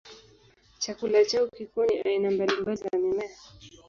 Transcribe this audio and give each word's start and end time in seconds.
Chakula 0.81 1.19
chao 1.25 1.47
kikuu 1.55 1.85
ni 1.85 1.99
aina 2.01 2.31
mbalimbali 2.31 2.77
za 2.77 2.89
mimea. 3.01 3.37